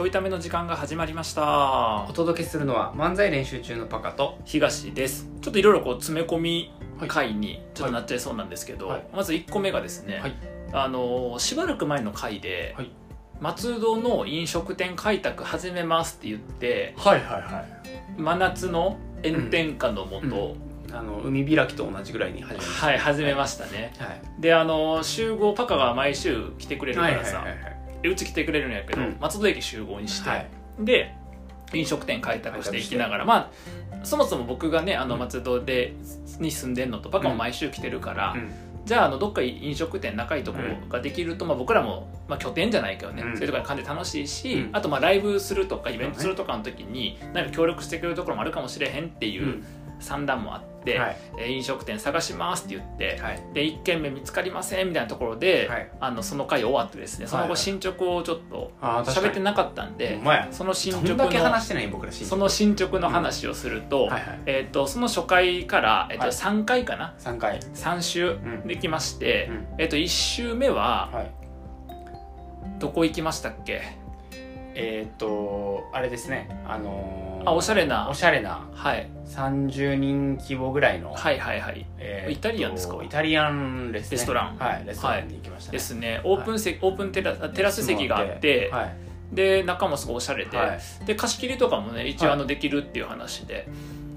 [0.00, 2.06] ちょいための時間が始まりました。
[2.08, 5.28] お届けするのは漫才練習中のパカと東です。
[5.42, 6.72] ちょっといろいろこう詰め込み
[7.06, 9.04] 回にちょっとなっちゃいそうなんですけど、はい。
[9.14, 10.34] まず1個目がですね、はい。
[10.72, 12.90] あのしばらく前の回で、はい。
[13.42, 17.66] 松戸の飲食店開拓始めますって言ってはいはいは
[18.16, 18.18] い。
[18.18, 20.56] 真夏の炎天下のもと、
[20.94, 24.22] あの海開きと同じぐらいに始めましたはい始めましたね、はい。
[24.38, 29.16] であの集合パカが毎週来てくれるかはいらさ、はいはいはいでうち来てくれるんやけど、うん。
[29.20, 30.46] 松戸駅集合にして、はい。
[30.80, 31.14] で
[31.72, 33.52] 飲食店開拓していきながらま
[33.92, 35.20] あそもそも僕がねあのうん。
[35.20, 35.94] 松戸で
[36.38, 38.50] に住んでんのとパカも毎週来てるから、うん。
[38.86, 43.36] じゃああのどっか飲食店仲いいところができると、まあ、僕らも、まあ、拠点じゃないけどね、うん。
[43.36, 44.70] そういうところに感じて楽しいし、うん。
[44.72, 49.64] あとまあライブするとかイベントするとかの時になんか協力してくれるところもあるかもしれへんっていううん
[50.00, 51.16] 算段もあって、はい。
[51.38, 53.42] えー飲食店探しますって言って、はい。
[53.52, 55.90] で1軒目見つかりませんみたいなところで、はい。
[56.00, 60.20] あのその回終わってですねその後進捗をちょっと喋ってなかったんで、
[60.50, 64.22] その進ど捗んだけ話のしてない僕ら進その進捗の話をすると,、はいはい。
[64.46, 66.30] えー、とその初回から、えーとはい。
[66.32, 67.60] 3回かな？3回。
[67.60, 68.66] 3週ん。
[68.66, 69.66] できまして、うん。
[69.78, 71.30] えー、と1週目ははい。
[72.78, 73.99] どこ行きましたっけ？
[74.80, 78.06] えーっとあれですねあのーあおしゃれな。
[78.10, 78.68] おしゃれな。
[78.74, 79.08] はい。
[79.26, 81.86] 30人規模ぐらいのはいはいはい。
[81.98, 83.02] えーイタリアンですか？
[83.02, 84.56] イタリアンレストラン。
[84.58, 85.78] はいレストランに行きましたね。
[85.78, 86.20] ですね。
[86.24, 88.94] オープン席、オープンテラテラス席があって、はい。
[89.34, 90.80] で中もすごいおしゃれで、はい。
[91.06, 92.34] で貸し切りとかもね一応はい。
[92.34, 93.66] あのできるっていう話で、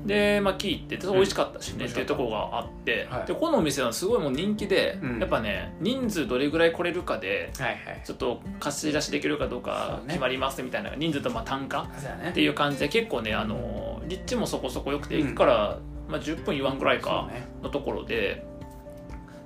[0.06, 3.26] で、まあ、聞いてで美味しかったしね、うんっていうところがあって、はい。
[3.26, 5.20] でこのお店はすごいもう人気で、うん。
[5.20, 8.02] やっぱね人数どれぐらい来れるかではいはい。
[8.04, 11.90] ちょっと貸し出しできるかどうか決まりますみたいな人数とまあ単価
[12.30, 17.30] っていう感じで結構ねあの立地もそこそこ良くてうん駅から、まあ、10分言わんぐらいか
[17.62, 18.46] のところで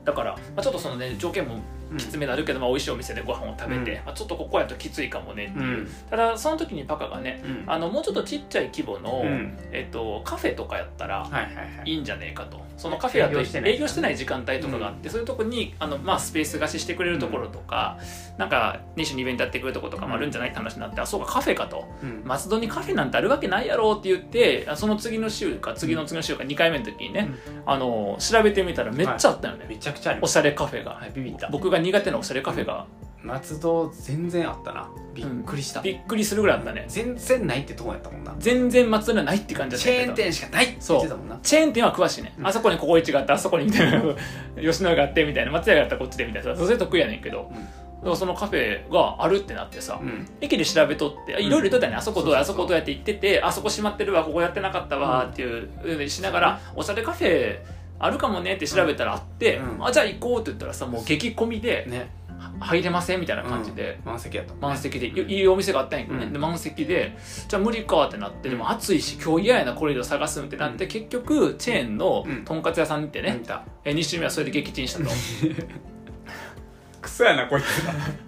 [0.05, 1.59] だから、まあ、ちょっとそのね条件も
[1.97, 4.05] きつめになるけど、まあ、美味しいお店でご飯を食べて、うん。
[4.05, 5.87] まあ、ちょっとここやときついかもねっていう、うん。
[6.09, 7.63] ただその時にパカがねうん。
[7.67, 9.57] あのもうちょっとちっちゃい規模の、うん。
[9.71, 11.49] えっと、カフェとかやったらはいは
[11.85, 12.65] いんじゃねえかと。
[12.77, 17.97] そのカフェやと営業してない営業してない時間帯とかがあって、そういうとこにあの、まあ、スペース貸ししてくれるところとか、
[18.37, 21.87] なんか2種にイベントやってくれるところとかもあるんじゃないって話になって、あそうかカフェかと。
[22.03, 22.21] うん。
[22.23, 27.31] 松戸にカフェなんてあるわけないやろって言ってあその次の週か次の次の週か2回目の時にね、
[27.65, 31.49] あの調べてみたらめっちゃあったよね、めちゃくちゃありおしゃれカフェが、はいビビった。
[31.49, 32.87] 僕が苦手なおしゃれカフェが。
[33.23, 34.89] 松戸全然あったな。
[35.13, 35.81] びっくりした。
[35.81, 36.85] びっくりするぐらいあったね。
[36.87, 38.33] 全然ないってとこやったもんな。
[38.39, 39.99] 全然松戸にはないって感じだったけど。
[39.99, 41.39] チェーン店しかないって言ってたもんな。
[41.41, 42.47] チェーン店は詳しいね、うん。
[42.47, 44.01] あそこにここ一があってあそこにみたいな。
[44.61, 45.51] 吉野があってみたいな。
[45.51, 46.55] 松屋があったらこっちでみたいな。
[46.55, 47.55] それ得意やねんけど、うん。
[47.55, 47.61] だ
[48.03, 50.27] からそのカフェがあるってなってさ、うん。
[50.39, 52.63] 駅で調べとってあいろいろ言っとったよね、あそこどうやあそうそそう。
[52.63, 57.57] そうこどうやって行っててあそこ閉まってるわここやってなかったわっていうしながら、おしゃれカフェ
[57.99, 59.85] あるかもねって調べたらあって、うん。
[59.85, 62.15] あじゃあ行こうって言ったらさもう激混みで、ね。
[62.59, 64.11] 入れませんみたいな感じで、うん。
[64.11, 65.07] 満席やったね満席で。
[65.07, 66.33] いいいお店があったんやけどね、うん。
[66.33, 68.55] で満席でじゃあ無理かってなって、うん。
[68.55, 72.45] でも暑いし今日嫌やなこれ以上探すんってなって、結局チェーンのうん。
[72.45, 73.41] とんかつ屋さんに行ってね、
[73.83, 75.09] え2週目はそれで撃沈したと。
[77.01, 77.65] クソやなこいつ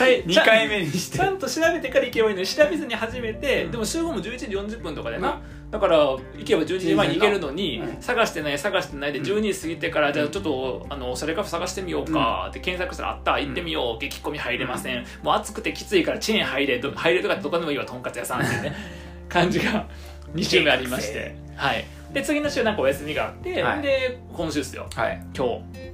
[0.00, 1.18] さい 2回目にして。
[1.18, 3.70] ちゃんと調べてから行けばいいのに調べずに始めて、うん。
[3.70, 8.02] でも集合も11時40分とかでな、だから行けば11時前に行けるのに、うん。
[8.02, 9.24] 探してない探してないでうん。
[9.24, 18.74] 12時過ぎてから、じゃあちょっとあのおしゃれカフェ探してみようかって検索したらあった行ってみよう激込み入れません、もう暑くてきついからチェーン入れど入れとかどこでもいいわとんかつ屋さんっていうね
[19.28, 19.86] 感じが
[20.34, 21.36] 2週目ありまして。
[21.54, 21.84] はい。
[22.12, 23.82] で次の週なんかお休みがあって、はい。
[23.82, 24.88] で今週ですよ。
[24.94, 25.22] はい。
[25.36, 25.90] 今日。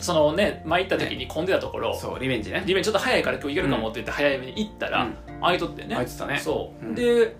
[0.00, 2.62] そのね前行った時に混んでたところ、そうリベンジね。
[2.64, 5.40] リベンちょっと早いから今日行けるかもって言って早めに行ったら、うん。
[5.40, 5.88] 空いとってね。
[5.90, 6.38] 空いてたね。
[6.38, 6.94] そう、うん。
[6.94, 7.34] で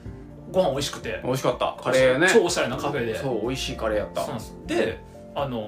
[0.53, 1.21] ご飯美味しくて。
[1.25, 1.77] 美味しかった。
[1.83, 2.29] カレーね。
[2.33, 3.19] 超おしゃれなカフェで。
[3.19, 4.27] そう美味しいカレーやった。
[4.27, 4.55] です。
[4.67, 4.99] で
[5.35, 5.65] あの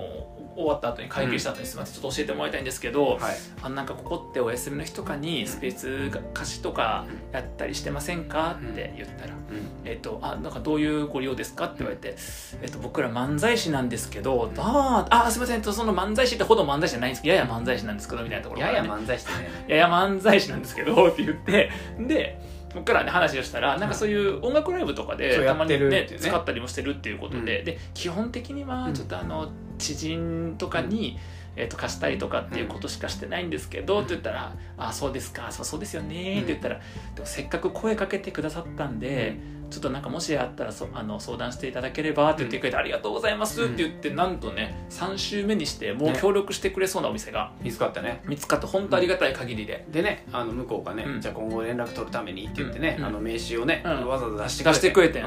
[0.55, 3.21] 終わった後に会計した後にすみませんちょっと教えてもらいたいんですけど、はい。
[3.63, 9.89] あのなんかここってお休みの日とかにスペースが貸しとかやったりしてませんかって言ったら、うん。
[9.89, 12.17] えっと、あなんかどういうご利用ですかって言われて、
[12.61, 19.49] えっと、僕ら漫才師なんですけど、あーあーすみませんとその漫才師ってほど漫才師じゃないんですけどやや漫才師なんですけどみたいなところね、やや漫才してね。
[19.69, 31.19] やや漫才師なんですけどって言ってで僕からね話をしたらなんかそういう音楽ライブとかでたまにね使ったりもしてるっていうことで、で基本的にはちょっとあの知人とかに、
[31.57, 36.81] えー、と貸したりとかっていうことしかしてないんですけど、って言ったら「あそうですかそうそうですよね」って言ったら、
[37.15, 39.37] でもせっかく声かけてくださったんで、
[39.73, 48.23] ちょっとなんかもしあったらそあの相談していただければって言ってくれて、ありがとうございますって言って、なんとね3週目にしてもうね協力してくれそうなお店が見つかったね。
[48.27, 49.87] 見つかって本当ありがたい限りで。
[49.91, 51.21] でねあの向こうがね、うん。
[51.21, 53.05] じゃあ今後連絡取るためにって言ってね、うん。
[53.07, 54.07] あの名刺をね、うん。
[54.09, 55.23] わざわざ出して出してくれて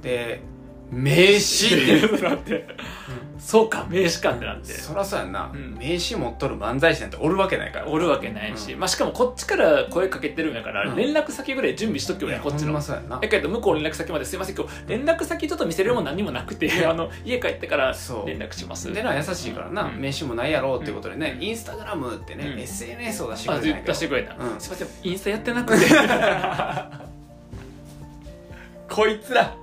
[0.00, 0.40] で
[0.94, 2.22] 名刺って。
[2.22, 2.66] なって
[3.38, 4.72] そうか名刺かってなって。
[4.72, 5.74] そらそうやんな、うん。
[5.74, 7.88] 名刺持っとる漫才師なんておるわけないから。
[7.88, 10.96] おるわけないし、うまあ、しかもこっちから声かけてるんやから、うん。
[10.96, 12.72] 連絡先ぐらい準備しとけよねこっちの。
[12.72, 13.18] まそうやんな。
[13.18, 18.26] だけど向こう連絡先まですいません今日連絡先ちょっと見せれるもん何もなくてあの家帰ってからそう。
[18.26, 18.90] 連絡します。
[18.92, 20.00] でな優しいからな、うん。
[20.00, 21.44] 名刺もないやろうっていうことでね、うん。
[21.44, 22.60] インスタグラムってね、うん。
[22.60, 24.60] SNS を出してくあれない出してくれた、うん。
[24.60, 25.86] すいませんインスタやってなくて。
[28.88, 29.54] こいつら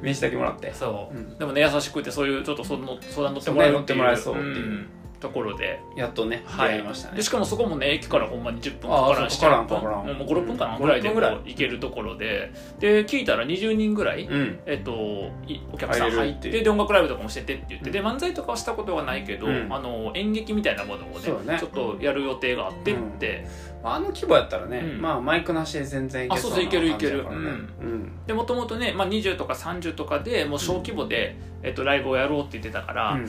[0.00, 0.72] 名刺だけもらって。
[0.72, 1.38] そう、うん。
[1.38, 3.98] でもね優しくてそういうちょっとその相談乗ってもらえるっていう。
[3.98, 4.66] そうね乗ってもらえそうっていう。
[4.66, 4.88] うん
[5.26, 5.80] ところで。
[5.96, 6.74] やっとね出はい。
[6.76, 7.16] 会いましたね。
[7.16, 10.06] でしかもそこもね駅からほんまに10分かからんしかからんかからん。
[10.06, 11.36] もう56分かなうんぐらいで56分ぐらい。
[11.36, 12.52] こう行けるところで。
[12.78, 14.60] で聞いたら20人ぐらい、うん。
[14.66, 19.68] えっと、いお客さん入っててで音楽ライブとかもしててって言ってで漫才とかはしたことはないけど、うん。
[19.70, 23.46] あの演劇みたいなものをねちょっとやる予定があってって、
[23.82, 25.00] あの規模やったらね、うん。
[25.00, 27.26] まあマイクなしで全然いけあそういけるいける。
[27.26, 28.12] うん。
[28.26, 33.28] でもともとね、まあ、20とか30とかでもう小規模で、えっと、ライブをやろうって言ってたから、うん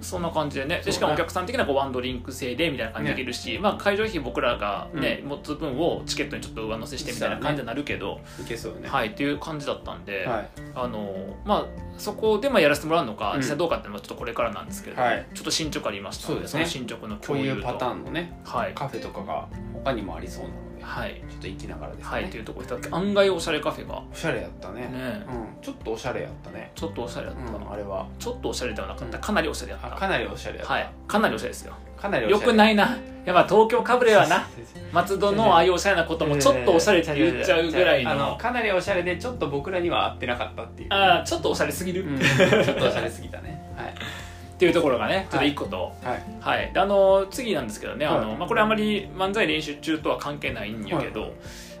[0.00, 0.82] そんな感じでね。
[0.84, 8.88] でしかもお客さん的にはこうワンドリンク制でみたいな感じでできるし、まあ、会場費僕らがね、持つ分をチケットにちょっと上乗せしてみたいな感じになるけど、いけそうよね。
[8.88, 10.48] はいっていう感じだったんで、はい。
[10.74, 11.66] あのまあ
[11.98, 13.38] そこでまあやらせてもらうのか、うん。
[13.38, 15.26] 実際どうかっていうのはちょっとこれからなんですけど、はい。
[15.34, 16.82] ちょっと進捗ありましたのでそうですね。
[16.82, 17.56] の進捗のこ共有と。
[17.56, 18.74] ういうパターンのねはい。
[18.74, 20.50] カフェとかが他にもありそうな
[20.86, 24.02] はい、ちょっと行きながらですね、はい、っていうところで案外おしゃれカフェが。
[24.12, 24.82] おしゃれやったね。
[24.82, 25.26] ね。
[25.28, 28.06] うん、ちょっとおしゃれやったね、ちょっとおしゃれだった、うん、あれは。
[28.18, 29.18] ちょっとおしゃれではなかった。
[29.18, 29.94] かなりおしゃれだった。
[29.94, 30.92] あかなりおしゃれやった、はい。
[31.08, 31.74] かなりおしゃれですよ。
[32.00, 32.94] かなりよくないな。
[32.94, 34.46] いやまあ東京かぶれはな。
[34.92, 40.88] 松戸のああいうおしゃれなこともちょっとおしゃれって言っちゃうぐらいあのかなりおしゃれでちょっと僕らには合ってなかったっていう。
[40.90, 42.16] ああちょっとおしゃれすぎる、うん。
[42.16, 43.65] っちょっとおしゃれすぎたね
[44.56, 46.24] はいていうところがねちょっと一個と、はい。
[46.40, 51.32] はい、であの次なんですけどね、あのはいまあ、これあまり漫才練習中とは関係ないんやけど、はい。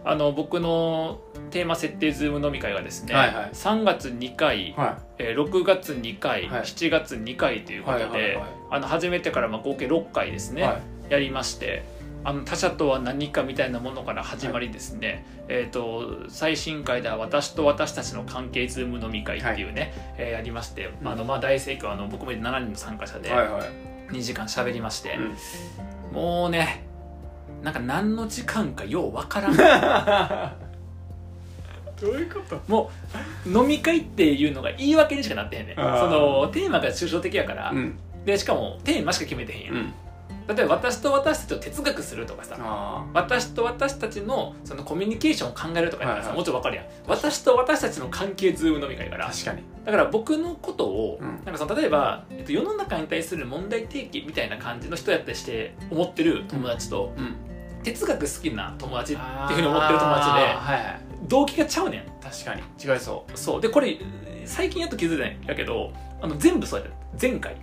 [0.04, 1.18] あの僕の
[1.50, 3.50] テーマ設定ズーム飲み会がですね、はいはい。
[3.52, 6.60] 3月2回、はえー6月2回、はい。
[6.62, 10.74] 7月2回ということで、はいはいはいあの初めてからまあ合計6回ですね、いは
[11.08, 11.12] い。
[11.12, 11.84] やりまして
[12.26, 21.08] あの他者とは何かみたいなものから始まりですね、えー、と最新回では私と私たちの関係ズーム飲み会っていうね、えーやりまして、うん。
[21.08, 23.62] あのまあ大盛況あの僕も7人の参加者ではいはい。
[24.10, 26.16] 2時間喋りまして、うん。
[26.16, 26.82] もうね
[27.62, 29.54] なんか何の時間かようわからん。
[32.00, 32.60] どういうこと？
[32.66, 32.90] も
[33.46, 35.76] う飲み会っていうのが言い訳にしかなってへんねん。
[35.76, 37.96] そのテーマが抽象的やから、うん。
[38.24, 39.94] でしかもテーマしか決めてへんやん、うん
[40.48, 46.36] 例えば私と私たちを哲学するとかさあ私と私たちのそのコミュニケーションを考えるとかやったらさ、はいはい。
[46.38, 46.86] もちろんわかるやん。
[47.06, 49.62] 私と私たちの関係ズーム飲み会からあ確かに。
[49.84, 51.28] だから僕のことを、うん。
[51.44, 57.34] なんかその例えば、えっと、世の中に対する問題提起みたいな感じの人やったりして思ってる友達と、うん。
[57.82, 61.00] 哲学好きな友達っていうふうに思ってる友達ではいはい。
[61.28, 62.02] 動機がちゃうねん。
[62.22, 62.62] 確かに。
[62.82, 63.60] 違いそそう。
[63.60, 63.98] でこれ
[64.44, 67.56] 最近やっと気づいたんやけどあの全部そうやった前回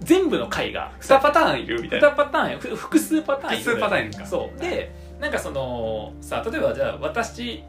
[0.00, 2.08] 全部の回がう2パターンいるみたいな。
[2.08, 2.58] 2パターンや。
[2.58, 3.64] ふ複数パターンいる。
[3.64, 4.26] 複数パターンいるんですか。
[4.26, 4.60] そう。
[4.60, 7.64] でなんかそのさ例えばじゃあ私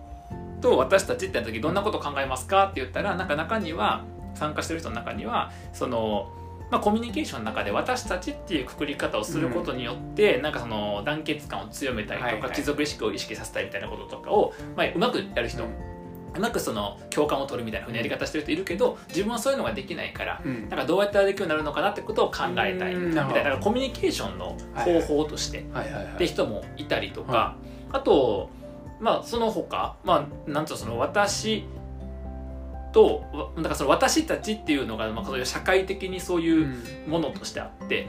[0.61, 4.03] と私たちってやった時どんなこと考えますかって言ったらなんか中には
[4.35, 6.31] 参加してる人の中にはその、
[6.71, 15.63] まあ、コミュニケーションの中で私たちっていうくくり方をすることによって、なんかその団結感を強めたりとか、貴族意識を意識させたいみたいなこととかを、まあ、うまくやる人、
[16.33, 20.69] うんうまくその共感を取るみたいなふうなやり方してる人いるけど自分はそういうのができないからうん。
[20.69, 23.33] なんかどうやったらできるようになるのかなってことを考えたいみたいな。
[23.33, 27.55] からコミュニケーションの方法としてって人もいたりとか、は
[27.91, 28.49] あと
[28.99, 31.65] まあその他まあなんつうのその私
[32.91, 36.67] とわなんかその私たちっていうのが、まあ、そういう社会的にそういう
[37.05, 38.07] うものとしてあって、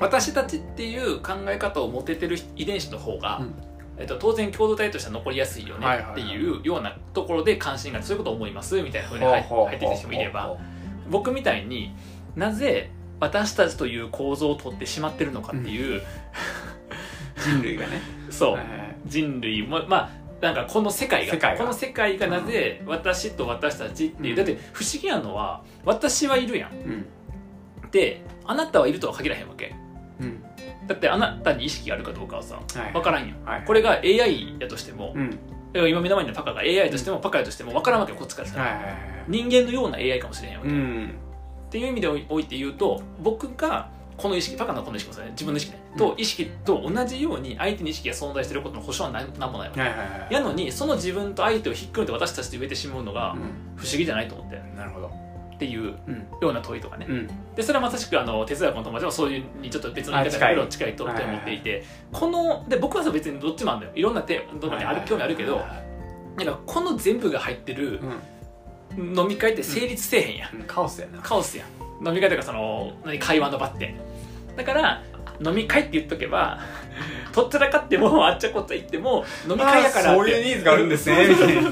[0.00, 10.56] 私たちっていう考え方を持ててる遺伝子の方が、うんえっと、当然共同体としては残りやすいよねっていうようなところで関心がそういうことを思いますみたいなふうに入ってきた人もいれば。
[11.10, 11.94] 僕みたいに
[12.34, 16.02] なぜ私たちという構造を取ってしまってるのかっていう、
[17.36, 18.00] 人類がね。
[18.30, 18.58] そう、
[19.06, 20.10] 人類もまあ
[20.40, 24.36] なんかこの世界がこの世界がなぜ私と私たちっていう、うん。
[24.36, 27.06] だって不思議なのは私はいるやん。
[27.90, 29.74] であなたはいるとは限らへんわけ。
[30.20, 30.44] うん
[30.86, 33.44] だってあなたに意識があるかどうかはさはい分からんやん。
[33.44, 35.38] はいこれが AI やとしても、うん。
[35.88, 38.94] 今目の前にいるパカが AI としてもパカやとしても分からんわけよこっちからしたら、はいはいはい
[39.26, 41.14] 人間のような AI かもしれへんわけ、っうん。
[41.70, 45.30] ていう意味でおいて言うと僕がこの意識パカのこの意識もそうね。
[45.32, 49.80] 自分の意識ね、と意識と同じように相手に意識が存在していることの保証は何何もないわけ。
[49.80, 53.36] はいはいはいやのにその自分と相手をひっくるめて私たちと言えてしまうのがう
[53.76, 54.56] 不思議じゃないと思って。
[54.56, 55.10] んなるほど
[55.54, 56.26] っていううん。
[56.40, 57.28] ような問いとかね、うん。
[57.54, 60.96] でそれはまさしくあの哲学の友達もそういうにちょっと別の言い方だけど近い。
[60.96, 63.92] とって思っていてこので僕はさ別にどっちもあるんだよ。
[63.94, 65.62] いろんなテーマとかにある興味あるけど
[66.36, 68.00] なんかこの全部が入ってる
[68.96, 69.18] うん。
[69.18, 70.62] 飲み会って成立せえへんやん、うん。
[70.64, 71.20] カオスやな。
[71.20, 72.06] カオスやん。
[72.06, 73.94] 飲み会とかその何会話の場って。
[74.56, 75.02] だから
[75.44, 76.60] 飲み会って言っとけば
[77.32, 81.70] とっちらかってもあっちゃこっちゃ言っても飲み会やからそういうニーズがあるんですねみたいな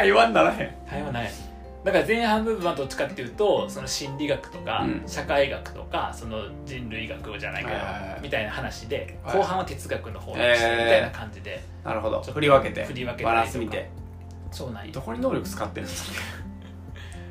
[0.00, 0.74] 会話にならへん。
[0.88, 1.30] 会話ない。
[1.84, 5.02] だから前半部分はどっちかっていうとその心理学とか、うん。
[5.06, 8.10] 社会学とかその人類学じゃないかはいはいはい。
[8.10, 9.36] よみたいな話ではい。
[9.38, 11.62] 後半は哲学の方にしてみたいな感じで。
[11.84, 12.16] なるほど。
[12.16, 12.84] ちょっと振り分けて。
[12.84, 13.90] 振り分けてバランス見て。
[14.50, 16.18] そうなんよどこに能力使ってるんですか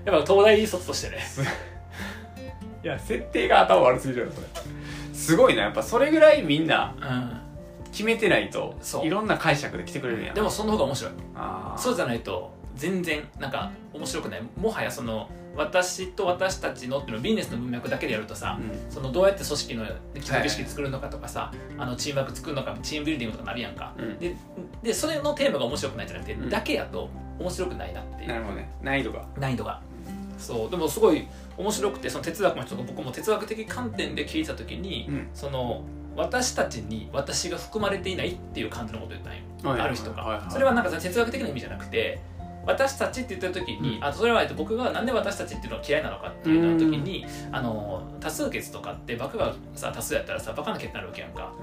[0.05, 1.17] やっぱ東大卒としてね。
[2.81, 4.47] いや設定が頭悪すぎるよそれ。
[5.13, 5.63] すごいな。
[5.63, 9.05] やっぱそれぐらいみんなう決めてないとそう。
[9.05, 11.13] いろんな解釈で来てくれるんやんでもその方が面白い。
[11.35, 11.79] あー。
[11.79, 14.41] そうじゃないと全然なんか面白くない。
[14.57, 18.91] もはやその私と私たちのっていうのをビジネスの文脈だけでやるとさ、うん。
[18.91, 24.17] そのどうやって組織の基礎意識作るのかとかさ、あのチームワーク作るのかチームビルディングとかなるやんか、うん。
[24.19, 24.35] で
[24.81, 26.49] でそれのテーマが面白くないんじゃなくて、うん。
[26.49, 28.29] だけやと面白くないなっていう。
[28.29, 28.69] なるほどね。
[28.81, 29.27] 難易度が。
[29.37, 29.81] 難易度が。
[30.37, 30.69] そう。
[30.69, 35.27] でもすごい面白くてその哲学の人が僕も哲学的観点で聞いた時に、うん。
[35.33, 35.83] その
[36.15, 42.19] 私たちに私が含まれていないっていう感じのことを言ったんよ、ある人が、それはなんか哲学的な意味じゃなくて
[42.69, 44.03] 私たちって言った時に、うん。
[44.03, 51.53] あそれはえっと僕がなんで私たちっていうのが嫌いなのかっていうの時にあの多数決とかってバカがさ多数やったらさバカな決定になるわけやんか。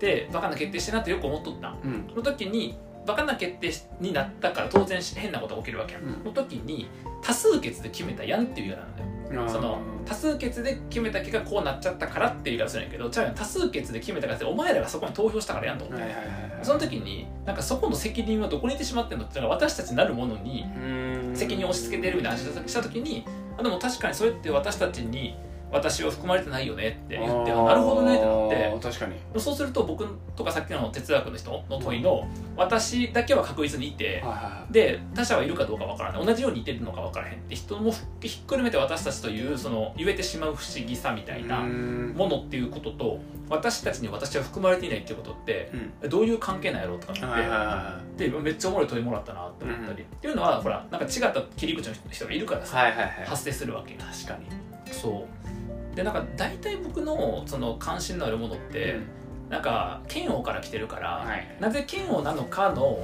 [0.00, 1.70] でバカな決定してなってよく思っとった。
[1.70, 2.06] んうん。
[2.10, 6.24] その時にバカな決定になったから当然変なことが起きるわけやん、うん。
[6.24, 6.88] の時に
[7.22, 9.06] 多数決で決めたやんっていう言い方なんだよ。
[9.48, 21.36] その多数決で決めた結果こうなっちゃったからっていう言い方するんやけどじゃあ多数決で決めたからってお前らがそこに投票したからやんと思って、はいはいはいはいその時になんかそこの責任はどこにいてしまってんのってだから私たちなるものにうん。
[21.36, 23.24] 責任を押し付けてるみたいな話をした時に
[23.58, 25.36] あでも確かにそれって私たちに
[25.72, 28.88] 私は含まれてないよねって言ってあなるほどねってなって。
[28.88, 29.40] 確かに。
[29.40, 30.06] そうすると僕
[30.36, 34.22] とかさっきの哲学の人の問いの私だけは確実にいて
[34.70, 36.24] で他者はいるかどうかわからない。
[36.26, 42.14] 同じようにいてるのかわからへんって人もひっくるめて私たちというその言えてしまう不思議さみたいなうん。
[42.16, 43.18] ものっていうことと
[43.48, 45.70] 私たちに私は含まれていないっていうことって
[46.02, 46.08] うん。
[46.08, 52.78] どういう関係なんやろうとか思ってでめっちゃおもろい問いもらったなって思ったり、うんっていうのはほらなんか違った切り口の人がいるからさ、
[53.26, 53.94] 発生するわけ。
[53.94, 54.46] 確かに。
[54.92, 55.55] そう
[55.96, 59.00] でなんか大体僕のその関心のあるものって、
[59.48, 61.56] なんか嫌悪から来てるから、はい。
[61.58, 62.98] なぜ嫌悪なのかの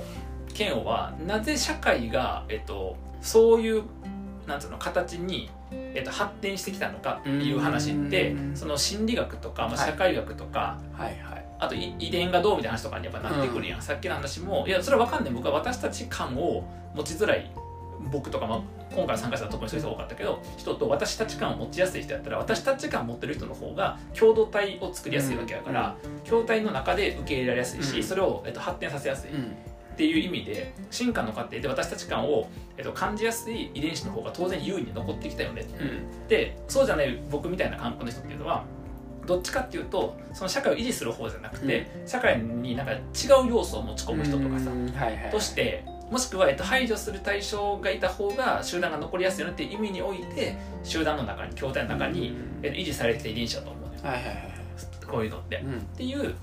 [0.56, 3.84] 嫌悪はなぜ社会が、えっと、そういう
[4.46, 8.56] なんつうの形に、えっと、発展してきたのかっていう話ってうん。
[8.56, 9.90] その心理学とか、まあ、はい。
[9.90, 11.46] 社会学とか、はいはい。
[11.61, 15.32] あとい遺伝がどうみたいな話とかにやっぱなってくるやん、さっきの話もいやそれは分かんない。
[15.32, 17.50] 僕は私たち感を持ちづらい
[18.11, 18.61] 僕とか、まあ、
[18.94, 28.02] 今回参加者は特にそういう人が多かったけど人と私たち感を持ちやすい人やったら私たち感を持ってる人の方が共同体を作りやすいわけだから、共同体の中で受け入れられやすいし、うん。
[28.02, 35.85] それを、えっと、発展させやすいっていう意味で進化の過程で私たち感を、えっと、感じやすい遺伝子の方が当然優位に残ってきたよねう
[36.25, 36.28] ん。
[36.28, 38.64] でそうじゃない僕みたいな観光の人っていうのは
[39.26, 43.00] どっちかっていうとその社会を維持する方じゃなくて、社会になんか違う
[43.49, 44.71] 要素を持ち込む人とかさ、
[45.30, 54.52] としてもしくは、えっと、排除する対象がいた方が集団が残りやすいよねっていう意味において集団の中に筐体の中に、えっと、維持されて遺伝子だと思うねはいはいはい
[55.11, 55.57] こういうのって。
[55.57, 55.81] っうん。
[55.97, 56.35] ていう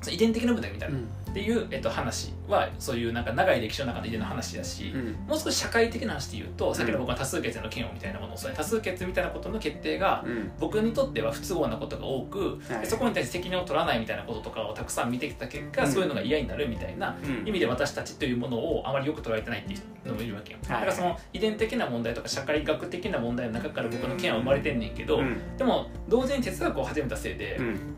[0.00, 5.16] その遺伝的な部分みたいな、っていう、えっと、話はそういうなんか長い歴史の中での話だし、うん。
[5.28, 10.50] もう少し社会的な話で言うと、さっきの僕は多数決への嫌悪みたいなものをそう多数決みたいなことの決定がうん。
[10.58, 12.80] 僕にとっては不都合なことが多く、はい。
[12.80, 15.92] でそこに対して責任を取らないみたいなこととかをたくさん見てきた結果、うん。
[15.92, 17.46] そういうのが嫌になるみたいなうん。
[17.46, 20.52] 意味で私たちというものをあまりよく捉えてないっていうのもいるわけ。
[20.52, 20.72] よ、はい。
[20.74, 25.56] だからその遺伝的な問題とか社会学的な問題の中から僕の嫌悪は生まれてんねんけど、うん。
[25.56, 27.56] でも同時に哲学を始めたせいで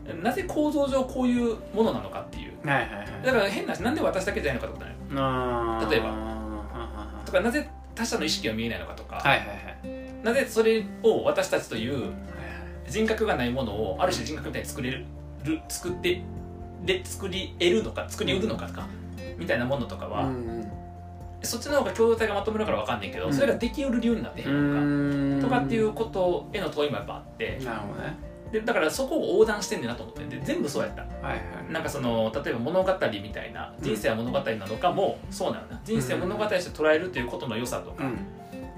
[0.09, 0.23] う、ん。
[0.23, 2.51] なぜ構造上こういうものなのかっていう。
[2.67, 5.23] はいはいはいだから変な話なんで私だけじゃないのかってことだよ。
[5.23, 5.89] あー。
[5.89, 6.07] 例えば。
[6.09, 10.23] はとかなぜ他者の意識が見えないのかとか、いはいはい。
[10.23, 12.11] なぜそれを私たちというはい
[12.89, 15.05] 人格がないものをある種人格みたいに作れる
[15.69, 16.21] 作って
[16.85, 18.87] で作り得るのか作り得るのかか、
[19.37, 20.29] みたいなものとかは、
[21.43, 23.33] そっちの方が共同体がまとめるから分かんないけど、うん。
[23.33, 27.59] それができうる理由になってへんのか、とかっていううことへの問いもやっぱあって。
[27.63, 30.23] なるほどねでだからそこを横断してんねんなと思って。
[30.25, 31.01] で全部そうやった。
[31.03, 31.71] はいはい。
[31.71, 32.93] なんかその例えば物語
[33.23, 35.81] みたいな人生は物語なのかもそうなのな。
[35.83, 38.17] 人生を物語として捉えるということの良さとか、うん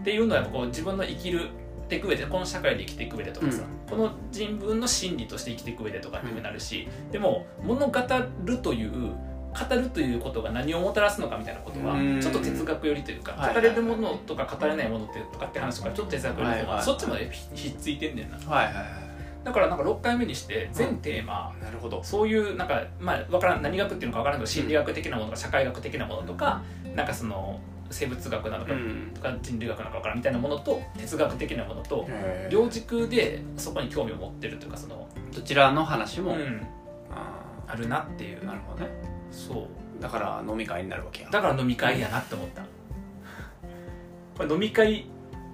[0.03, 1.47] っていうのはやっぱこう自分の生きる
[1.87, 7.99] ていく上でこの社会で生きていく上でとかさ、この人文の心理として生きていく上でとかにもなるし、でも物語
[8.43, 12.19] るという語るということが何をもたらすのかみたいなことはうん。
[12.19, 18.37] ちょっと哲学寄りというか、はい語れるものとか語れないものってとかって話とかちょっと哲学寄りの方が、はいはいそっちまでひっついてんねんな。
[18.37, 18.81] はいはいは
[19.43, 22.03] だからなんか6回目にして全テーマ、いなるほど。
[22.03, 26.61] そういうなんかまあわからん何学っていうのかわからんけど心理学的なものとか社会学的なものとか
[26.95, 27.59] なんかその
[27.89, 29.11] 生物学なのか、うん。
[29.13, 32.07] とか人類学なのか分からんみたいなものと哲学的なものと
[32.49, 36.61] 両軸でそこに興味を持ってるというかその、どちらの話も、うん、
[37.11, 38.39] ああるなっていう。
[38.39, 38.91] ーなるほどね。
[39.31, 39.67] そ
[39.99, 40.01] う。
[40.01, 41.29] だから飲み会になるわけや。
[41.29, 42.63] だから飲み会やなって思った。
[44.37, 45.07] これ飲み会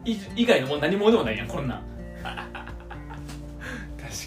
[0.06, 1.84] 以以外のもう何もでもないやんこんなん。
[2.24, 2.38] 確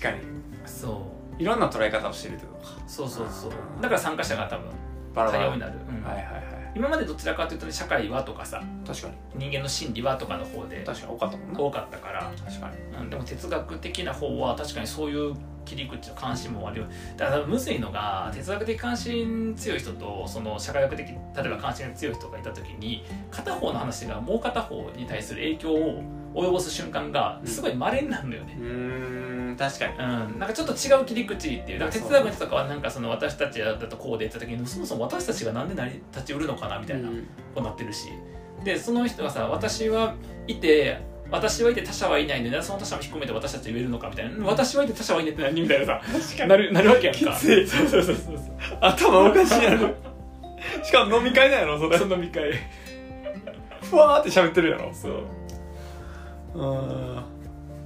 [0.03, 0.19] かに。
[0.67, 1.07] そ
[1.39, 1.43] う。
[1.43, 2.75] いろんな捉え方をしてるってことか。
[2.87, 3.51] そうそうそう。
[3.81, 4.69] だから参加者が多分
[5.15, 5.45] バラバラ。
[5.45, 6.03] 多様になる、うん。
[6.05, 6.43] はいはいはい。
[6.75, 9.15] 今までどちらかというと社会はとかさ確かに。
[9.51, 11.61] 人間の心理はとかの方で確かに多かったもんな。
[11.61, 12.97] 多かったから、確かに。
[13.01, 16.87] うん、でも哲学的な方は確かにそういう切り口の関心もあるよ。
[17.17, 21.15] だからむずいのが哲学的関心強い人とその社会学的例
[21.47, 26.03] えば関心が強い人がいた時に片方の話がもう片方に対する影響を
[26.35, 29.93] 及ぼす瞬間がすごい稀になるのよね、うーん確かに。
[29.93, 29.97] う
[30.37, 37.27] ん、なんかちょっと違う切り口っていうだから哲学の人とかはなんかその私たちだとこうで言った時にそもそも私たちがなんで成り立ちうるのかなみたいなうん。
[37.55, 38.09] こうなってるし。
[38.65, 40.15] でその人がさ私は
[40.47, 40.99] いて
[41.31, 44.37] 私はいて他者はいないのにその他者も含めて私たち言えるのかみたいな。
[44.37, 44.45] うん。
[44.45, 46.01] 私はいて他者はいないって何みたいなさ
[46.47, 47.21] なるなるわけやんか。
[47.21, 47.67] きつい。
[47.67, 48.37] そうそうそうそう。
[48.81, 49.95] 頭おかしいやろ。
[50.83, 51.99] しかも飲み会なんやろそれ。
[51.99, 52.53] その飲み会。
[53.83, 54.93] ふわーって喋ってるやろ。
[54.95, 55.25] そう
[56.55, 57.15] うん。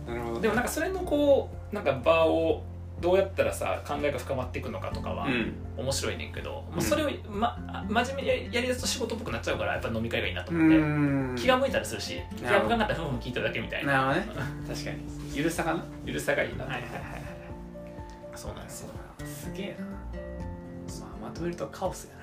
[0.07, 0.41] なるほど。
[0.41, 2.63] でもなんかそれのこうなんか場を
[3.01, 5.53] どうやったらさ考えが深まっていくのかとかはうん。
[5.77, 6.83] 面白いねんけど、うん。
[6.83, 11.35] それを、ま、あ真面目にやりだすと仕事っぽくなっちゃうからやっぱ飲み会がいいなとう思って、ん。
[11.37, 14.07] 気が向いたらするし気が向かなかったらふんふん聞いただけみたいな。
[14.07, 14.47] なるほどね。
[14.69, 14.99] 確かに。
[15.35, 15.85] ゆるさかな。
[16.05, 16.93] ゆるさがいいな、はいはいはい
[18.35, 18.91] そうなんですよ。
[19.25, 19.87] すげえな。
[21.01, 22.16] まあまとめるとカオスや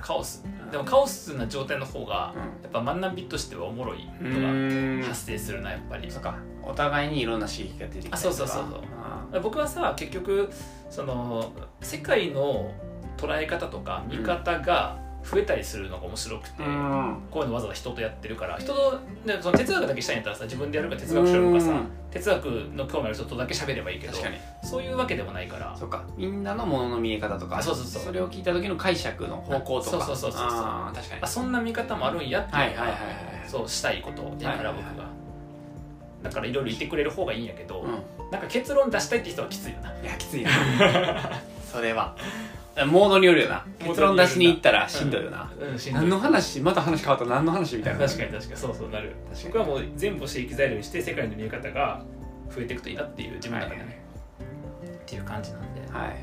[0.00, 0.44] カオス。
[0.70, 5.02] でもカオスな状態の方がなやっぱ学びとしてはおもろいとがん。
[5.02, 6.10] 発生するなやっぱり。
[6.10, 6.36] そっか。
[6.62, 8.80] お互いにいろんな刺激が出てきたそうそうそうそう。
[9.32, 10.50] あ僕はさ結局
[10.88, 12.72] その世界の
[13.16, 17.22] 捉え方とか見方が増えたりするのが面白くて、ーうん。
[17.30, 21.86] こういうのわざわざ人とやってるから人とでその哲学だけしたいんやったらさ自分でやるか哲学しようかさうん。
[22.10, 24.14] 哲学の興味ある人とだけ喋ればいいけど
[24.64, 25.76] そういうわけでもないから。
[25.78, 26.04] そっか。
[26.16, 28.02] みんなのものの見え方とかあそうそうそう。
[28.04, 29.96] それを聞いた時の解釈の方向とか。
[29.98, 31.22] あそうそうそうそうあー確かに。
[31.22, 32.96] あそんな見方もあるんやっていうのがはいはいはいは
[33.46, 34.96] いそうしたいことだから僕はいはい。
[34.96, 35.20] が。
[36.22, 37.86] だからいろいろ言ってくれる方がいいんやけど、う
[38.30, 39.90] なんか結論出したいって人はきついよな。
[39.92, 40.50] んいやきついな。
[41.70, 42.14] それは
[42.86, 43.64] モードによるよな。
[43.80, 46.02] 結論出しに行ったらしんどいよな、うんしんどい。
[46.02, 48.06] 何の話また話変わった何の話みたいな。
[48.06, 49.12] 確かに確かにそうそうなる。
[49.32, 49.52] 確かに。
[49.54, 52.02] 僕はもう全部を刺激材料にして世界の見え方が
[52.54, 54.02] 増えていくといいなっていう自分の中でね、
[54.84, 55.80] っていう感じなんで。
[55.92, 56.16] はい。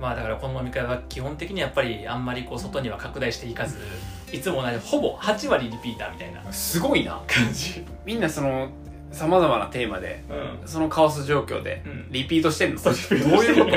[0.00, 3.76] まあだからこの飲み会は基本的にやっぱりあんまりこう外には拡大していかず
[4.32, 6.52] いつも同じほぼ8割リピーターみたいな。
[6.52, 7.20] すごいな。
[7.26, 7.84] 感じ。
[8.06, 8.70] みんなその
[9.12, 10.22] さまざまなテーマで
[10.62, 10.68] うん。
[10.68, 12.06] そのカオス状況でうん。
[12.10, 13.76] リピートしてんの、そうどういうこと？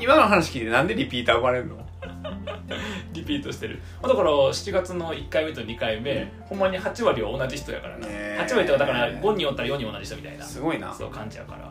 [0.00, 1.86] 今の話聞いてなんでリピーター生まれるの？
[3.12, 3.80] リピートしてる。
[4.02, 8.38] だから7月の1回目と2回目、ほんまに8割は同じ人やからな、ねえ。
[8.40, 10.94] 8割ってだから5人おったら4人同じ人みたいなすごいな。
[10.94, 11.70] そう感じやから、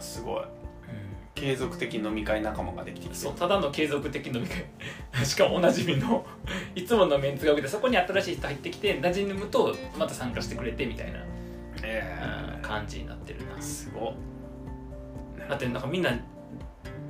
[0.00, 0.44] すごい。
[1.34, 4.64] 継続的飲み会仲間ができてきてそうただの継続的飲み会。
[5.24, 6.26] しかもおなじみの
[6.74, 11.20] いつものメンツが多くてそこに新しい人入ってきて馴染むとまた参加してくれてみたいな、
[11.82, 12.54] え。
[12.54, 13.54] うん感じになってるな。
[13.54, 14.12] ー、すごっ。
[15.48, 16.12] だってなんかみんな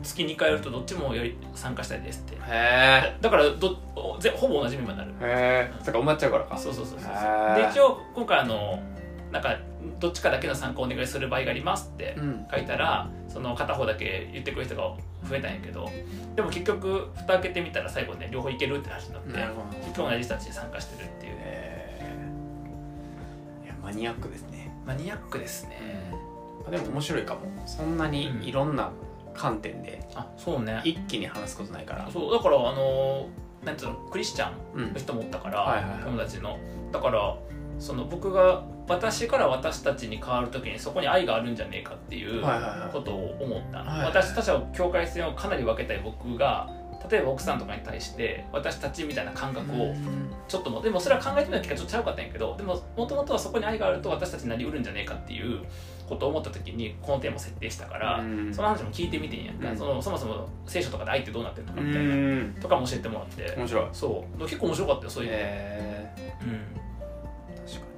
[0.02, 2.36] 月2回やるとどっちもより参加したいですって。
[2.40, 3.76] へだからど
[4.18, 5.32] ぜほぼ同じメンバーになる。
[5.34, 6.58] えへえそっか埋まっちゃうからか。
[6.58, 7.56] そうそうそうそう。
[7.56, 8.82] で一応今回あの
[9.30, 9.56] なんか
[10.00, 12.46] どっちかだけの参加をお願いする場合がありますってうん。
[12.50, 14.94] 書いたらその片方だけ言ってくれる人が
[15.28, 15.88] 増えたんやけど
[16.34, 21.34] でも結局蓋開けてみたら最後ね両方いけるって話になって結局同じ人たちで参加してるっていう。
[21.38, 23.64] えー。
[23.66, 24.72] いやマニアックですね。
[24.86, 25.78] マニアックですね。
[26.70, 27.40] でも面白いかも。
[27.66, 28.90] そんなにいろんな
[29.34, 30.80] 観点であそうね。
[30.84, 32.08] 一気に話すことないから。
[32.10, 33.26] そうだからあの
[33.64, 34.92] なんていうのクリスチャンうん。
[34.92, 36.02] の人もおったから、はいはいはい。
[36.04, 36.58] 友達の。
[36.92, 37.36] だから
[37.78, 42.92] その僕が私から私たちに変わる時にそこに愛があるんじゃねえかっていうはいはいはい。
[42.92, 46.68] ことを思った、はいはい私たちは境界線をかなり分けたい僕が
[47.08, 49.94] 例えば奥さんとかに対して私たちみたいな感覚を
[50.48, 55.64] ちょっともでもそれは考えてみた結果ちょっとちゃうかったんやけどでももともとはそこに愛があると私たちになりうるんじゃねえかっていう
[56.10, 58.52] ことを思った時にこのテーマを設定したから、うん。
[58.52, 59.78] その話も聞いてみてんやんか、うん。
[59.78, 62.56] そのそもそも聖書とかで愛ってどうなってるのかうみたいな、ん。
[62.60, 63.88] とかも教えてもらって、面白い。
[63.92, 64.40] そう。
[64.40, 66.80] 結構面白かったよそういうの、えうん、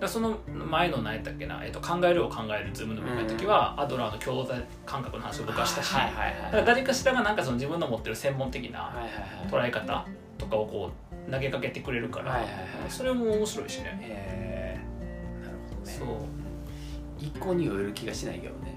[0.01, 6.51] だその前の何やったっけな、えっと、考えるを考えるズームの向かいの時は、アドラーの共同体感覚の話を僕はしたし、はいはいだはい。
[6.51, 8.93] から誰かしらがなんかその自分の持ってる専門的な
[9.51, 10.07] 捉え方
[10.39, 10.91] とかをこ
[11.29, 15.97] う投げかけてくれるから、はいはいはいそれも面白いしね、えー、なるほどね。
[15.99, 17.25] そう。
[17.25, 18.77] 一向に酔える気がしないけどね。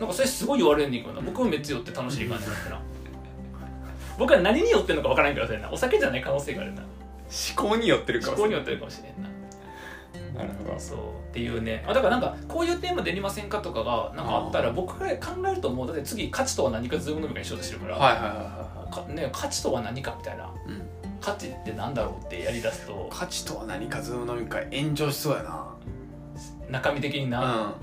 [0.00, 1.20] なんかそれすごい言われんねんけどな。
[1.20, 2.80] 僕もめっちゃ酔って楽しい感じになってな。
[4.18, 6.82] 僕は何に酔ってんのか分からんけどお酒じゃない可能性があるな。
[6.82, 8.48] 思考に寄ってるかもしれない。
[8.48, 9.35] 思考によってるかもしれんな
[10.36, 10.78] なるほど。
[10.78, 11.00] そうっ
[11.32, 11.84] ていうね。
[11.86, 20.52] あだからなんかこういうテーマでやりませんかとかがなんかあったら僕が考えると思うだって次価値とは何かズーム飲み会にしようとしてるから、はいはいはいはかね、価値とは何かみたいな。
[20.66, 20.82] うん、
[21.20, 25.66] 価値ってなんだろうってやりだすと価値とは何かズーム飲み会炎上しそうやな。
[26.70, 27.74] 中身的にな。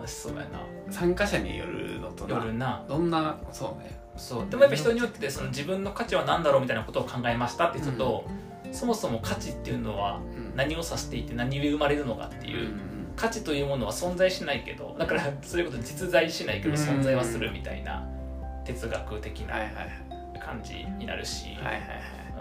[0.00, 0.60] うん、そうやな。
[0.90, 2.36] 参加者によるのとな。
[2.36, 2.84] 夜な。
[2.88, 4.00] どんなそうね。
[4.16, 4.46] そう。
[4.48, 8.24] でもやっぱ人によってその自分の価値は何だろうみたいなことを考えましたって言うと、
[8.72, 12.72] そもそも価値っていうのはうん何を指していて何で生まれるのかっていう、
[13.16, 18.08] 価値というものは存在しないけどだからそういうこと実在しないけどうん存在はするみたいな
[18.64, 19.70] 哲学的なはい
[20.40, 21.48] 感じになるし、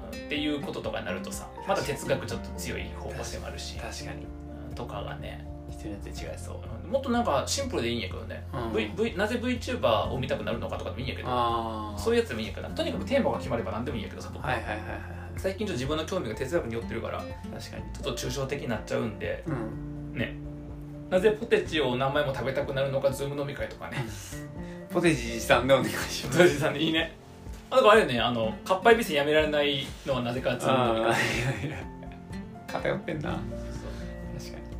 [0.10, 4.26] っていうこととかになるとさまだ哲学ちょっと強い方向性もあるし確かに。
[4.69, 4.76] うん。
[4.76, 5.45] とかがね。
[5.69, 6.58] 人によって違いそう。
[6.86, 6.91] うん。
[6.91, 8.74] もっとなんかシンプルでいいんやけどね、うん。
[8.74, 17.23] V v なぜ VTuber を見たくなるのかとかでもいいんやけどそういうやつでもいいんやけどとにかくテーマが決まれば何でもいいんやけどさ僕はいはいはいはい最近ちょっと自分の興味が哲学に寄ってるから
[17.60, 17.84] ち確かに。
[18.08, 20.17] ょっと抽象的になっちゃうんでうん。
[20.17, 20.36] ね。
[21.10, 24.06] なぜポテチを何枚も食べたくなるのかズーム飲み会とかね。
[24.91, 26.38] ポテチさんでお願いします。
[26.38, 27.15] ポテチさんでいいね。
[27.71, 31.17] あだからあれよねあのかっぱえびせんやめられないのはなぜかズーム飲みあ会
[32.67, 33.30] 偏ってんな。
[33.32, 33.41] 確か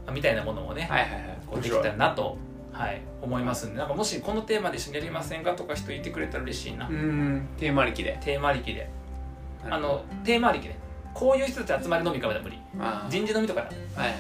[0.10, 0.14] に。
[0.14, 1.38] みたいなものもね、はいはいはい。
[1.48, 2.38] こうできたらなと、
[2.74, 3.78] はい、思いますんで。
[3.78, 7.48] なんかもしこのテーマで一緒にやりませんかとか人いてくれたら嬉しいな、うん。
[7.58, 8.20] テーマありきで。
[8.22, 8.90] テーマありきで
[9.70, 10.78] あのテーマありきで
[11.14, 12.60] こういう人たち集まり飲み会は無理。
[13.10, 13.68] 人事飲みとかだ。
[14.02, 14.20] はいはい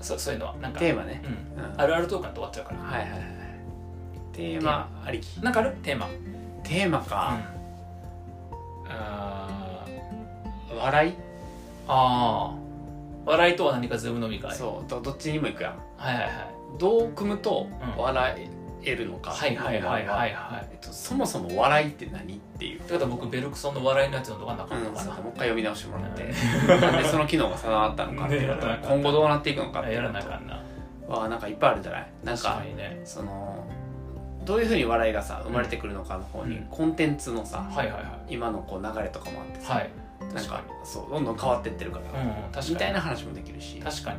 [0.00, 1.20] そそういうのはなんかテーマね。
[1.24, 1.64] うん。
[1.64, 1.80] うん。
[1.80, 3.20] あるあるトークなんて終わっちゃうから、はいはいはい。
[4.32, 5.26] テーマありき。
[5.42, 5.76] なんかある？
[5.82, 6.08] テーマ、
[6.62, 7.36] テーマか。
[8.88, 11.14] あー笑い？
[11.88, 12.58] ああ
[13.26, 14.54] 笑いとは何かズーム飲み会。
[14.54, 15.78] そうどどっちにも行くやん。
[15.96, 16.32] はいはいはい。
[16.78, 18.00] どう組むとうん
[18.80, 19.30] 笑えるのか。
[19.30, 20.68] はいはいはいはいはい。
[20.70, 22.80] えっとそもそも笑いって何っていう。
[22.80, 28.48] ってことは僕ベルクソンの笑いのやつのとかなかうん、ったかな、そうもう一回読み直してもらって、うなんでその機能が定まったのかっていう。
[28.48, 30.14] のとね今後どうなっていくのかっていうのと。
[30.14, 30.62] なあかんな。
[31.08, 32.06] はなんかいっぱいあるじゃない？
[32.24, 33.00] なん確かね。
[33.04, 33.64] その
[34.44, 36.64] どういうふうに笑いがさ生まれてくるのかの方に、うん。
[36.70, 39.90] コンテンツのさ、はいはいは今のこう流れとかもあってさ、いはい。
[40.34, 43.78] なんかそうどんどん変わってってるから、にうんみたいな話もできるし。
[43.80, 44.18] 確かに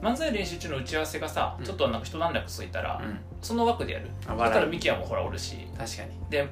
[0.00, 1.64] 漫才練習中の打ち合わせがさ、うん。
[1.64, 4.10] ちょっとなんか一段落ついたら、うん、その枠でやる。
[4.26, 5.68] あだったらミキヤもほらおるし。
[5.76, 6.48] 確かに、で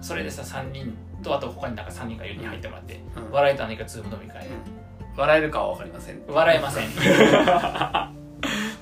[0.00, 3.30] それでさ3人とあと他になんか3人が4人入ってもらって、うん。
[3.30, 4.52] 笑いと何かズーム飲み会、うん。
[5.16, 6.22] 笑えるかは分かりません。
[6.28, 6.88] 笑えません。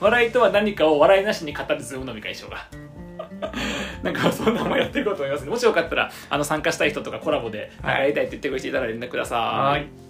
[0.01, 2.67] 笑いとは何かを笑いなしに語るズーム飲み会しようが。
[4.03, 9.39] なんかそんなもんやっていこうと思いますもしよかったらあの参加したい人とかコラボでなんかやりたいって言ってくれていたら連絡ください。
[9.39, 10.06] はい